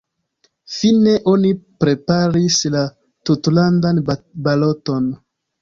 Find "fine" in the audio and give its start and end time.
0.75-1.13